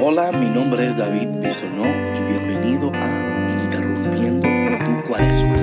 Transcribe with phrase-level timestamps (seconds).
[0.00, 4.46] Hola, mi nombre es David Bisonó y bienvenido a Interrumpiendo
[4.84, 5.56] tu Cuaresma.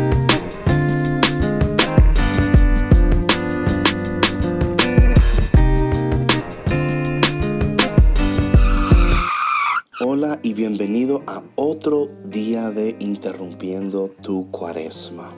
[10.02, 15.34] Hola y bienvenido a otro día de Interrumpiendo tu Cuaresma.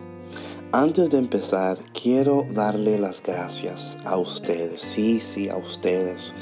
[0.71, 6.34] Antes de empezar, quiero darle las gracias a ustedes, sí, sí, a ustedes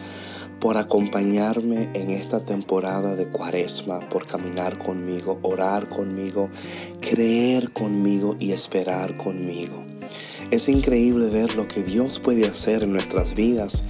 [0.60, 6.50] por acompañarme en esta temporada de cuaresma, por caminar conmigo, orar conmigo,
[7.02, 9.84] creer conmigo y esperar conmigo.
[10.52, 13.84] Es increíble ver lo que Dios puede hacer en nuestras vidas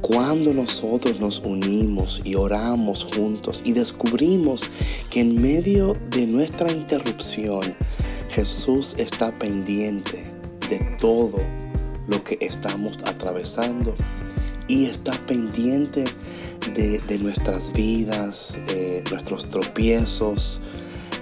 [0.00, 4.62] cuando nosotros nos unimos y oramos juntos y descubrimos
[5.10, 7.74] que en medio de nuestra interrupción
[8.30, 10.24] Jesús está pendiente
[10.70, 11.38] de todo
[12.06, 13.94] lo que estamos atravesando
[14.68, 16.04] y está pendiente
[16.74, 18.58] de, nuestras vidas,
[19.10, 20.60] nuestros tropiezos.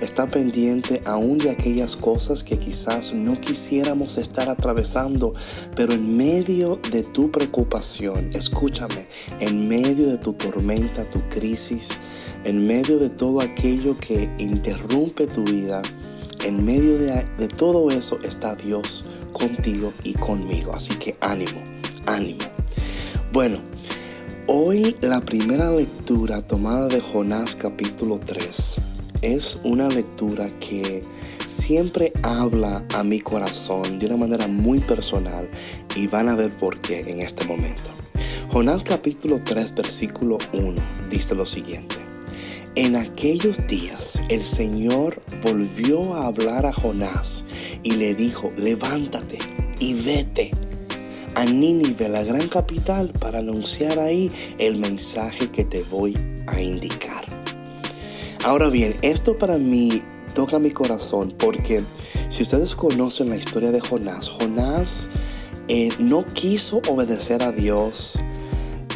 [0.01, 5.33] Está pendiente aún de aquellas cosas que quizás no quisiéramos estar atravesando,
[5.75, 9.07] pero en medio de tu preocupación, escúchame,
[9.41, 11.89] en medio de tu tormenta, tu crisis,
[12.45, 15.81] en medio de todo aquello que interrumpe tu vida,
[16.45, 20.75] en medio de, todo eso está Dios contigo y conmigo.
[20.75, 21.63] Así que ánimo,
[22.07, 22.56] ánimo.
[23.37, 23.59] Bueno,
[24.47, 28.77] hoy la primera lectura tomada de Jonás capítulo 3
[29.21, 31.03] es una lectura que
[31.47, 35.51] siempre habla a mi corazón de una manera muy personal
[35.95, 37.91] y van a ver por qué en este momento.
[38.51, 41.97] Jonás capítulo 3 versículo 1 dice lo siguiente.
[42.75, 47.45] En aquellos días el Señor volvió a hablar a Jonás
[47.83, 49.39] y le dijo, levántate
[49.79, 50.53] y vete
[51.37, 57.27] a Nínive, la gran capital, para anunciar ahí el mensaje que te voy a indicar.
[58.43, 60.03] Ahora bien, esto para mí
[60.35, 61.83] toca mi corazón porque
[62.31, 65.11] si ustedes conocen la historia de Jonás, Jonás
[65.69, 68.15] eh, no quiso obedecer a Dios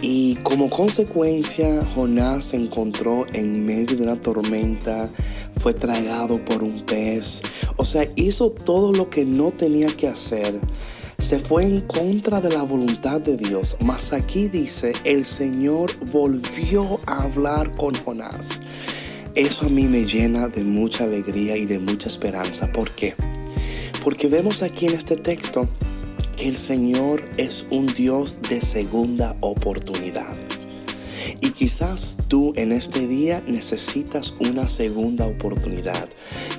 [0.00, 5.10] y como consecuencia Jonás se encontró en medio de una tormenta,
[5.56, 7.42] fue tragado por un pez,
[7.76, 10.58] o sea, hizo todo lo que no tenía que hacer
[11.20, 13.76] se fue en contra de la voluntad de Dios.
[13.80, 18.60] Mas aquí dice, el Señor volvió a hablar con Jonás.
[19.34, 22.72] Eso a mí me llena de mucha alegría y de mucha esperanza.
[22.72, 23.14] ¿Por qué?
[24.02, 25.68] Porque vemos aquí en este texto
[26.36, 30.59] que el Señor es un Dios de segunda oportunidades.
[31.40, 36.08] Y quizás tú en este día necesitas una segunda oportunidad.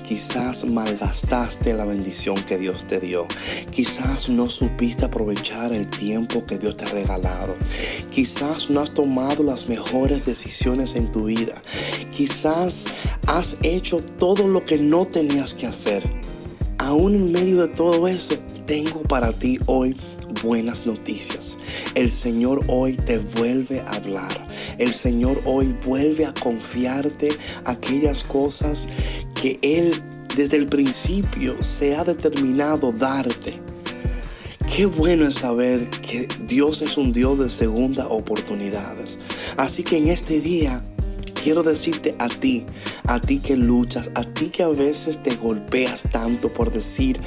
[0.06, 3.26] Quizás malgastaste la bendición que Dios te dio.
[3.70, 7.56] Quizás no supiste aprovechar el tiempo que Dios te ha regalado.
[8.10, 11.62] Quizás no has tomado las mejores decisiones en tu vida.
[12.10, 12.84] Quizás
[13.26, 16.02] has hecho todo lo que no tenías que hacer.
[16.78, 18.34] Aún en medio de todo eso,
[18.66, 19.96] tengo para ti hoy
[20.42, 21.56] buenas noticias.
[21.94, 24.46] El Señor hoy te vuelve a hablar.
[24.78, 27.30] El Señor hoy vuelve a confiarte
[27.64, 28.88] aquellas cosas
[29.40, 30.02] que Él
[30.36, 33.60] desde el principio se ha determinado darte.
[34.74, 39.18] Qué bueno es saber que Dios es un Dios de segunda oportunidades.
[39.56, 40.82] Así que en este día
[41.42, 42.64] quiero decirte a ti,
[43.04, 47.20] a ti que luchas, a ti que a veces te golpeas tanto por decir,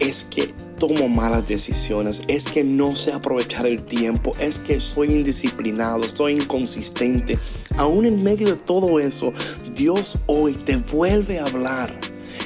[0.00, 5.12] es que tomo malas decisiones, es que no sé aprovechar el tiempo, es que soy
[5.12, 7.38] indisciplinado, soy inconsistente.
[7.76, 9.32] Aún en medio de todo eso,
[9.76, 11.96] Dios hoy te vuelve a hablar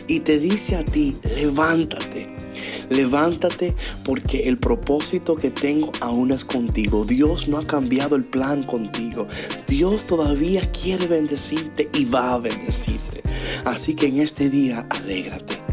[0.07, 2.29] y te dice a ti, levántate.
[2.91, 7.07] Levántate porque el propósito que tengo aún es contigo.
[7.07, 9.27] Dios no ha cambiado el plan contigo.
[9.67, 13.23] Dios todavía quiere bendecirte y va a bendecirte.
[13.65, 15.66] Así que en este día, alégrate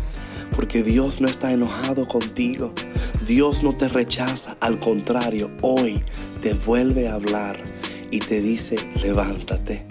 [0.56, 2.74] porque Dios no está enojado contigo.
[3.26, 6.02] Dios no te rechaza, al contrario, hoy
[6.42, 7.62] te vuelve a hablar
[8.12, 9.86] y te dice, levántate.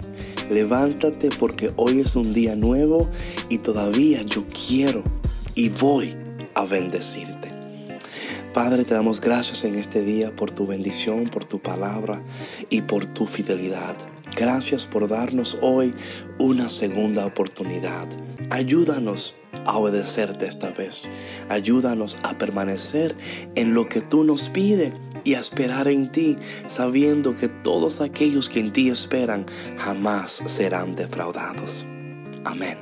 [0.49, 3.09] Levántate porque hoy es un día nuevo
[3.49, 5.03] y todavía yo quiero
[5.55, 6.15] y voy
[6.53, 7.51] a bendecirte.
[8.53, 12.21] Padre, te damos gracias en este día por tu bendición, por tu palabra
[12.69, 14.12] y por tu fidelidad.
[14.35, 15.93] Gracias por darnos hoy
[16.39, 18.07] una segunda oportunidad.
[18.49, 19.35] Ayúdanos
[19.65, 21.09] a obedecerte esta vez.
[21.49, 23.15] Ayúdanos a permanecer
[23.55, 24.93] en lo que tú nos pides
[25.23, 26.37] y a esperar en ti,
[26.67, 29.45] sabiendo que todos aquellos que en ti esperan
[29.77, 31.85] jamás serán defraudados.
[32.43, 32.77] Amén.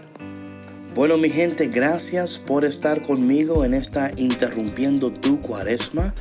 [0.95, 6.13] Bueno, mi gente, gracias por estar conmigo en esta interrumpiendo tu cuaresma.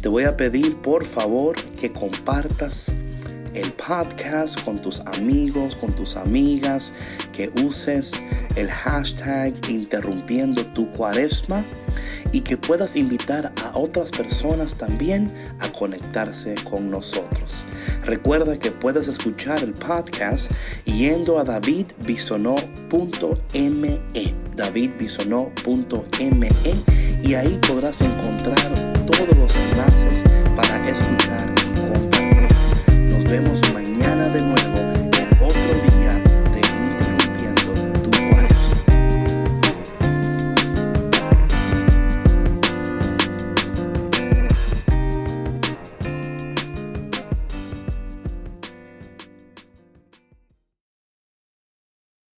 [0.00, 2.94] Te voy a pedir, por favor, que compartas
[3.54, 6.92] el podcast con tus amigos, con tus amigas,
[7.32, 8.12] que uses
[8.56, 11.62] el hashtag interrumpiendo tu cuaresma
[12.32, 17.64] y que puedas invitar a otras personas también a conectarse con nosotros.
[18.04, 20.50] Recuerda que puedes escuchar el podcast
[20.84, 24.00] yendo a davidbisonó.me,
[24.56, 26.50] davidbisonó.me
[27.22, 30.24] y ahí podrás encontrar todos los enlaces
[30.56, 31.53] para escuchar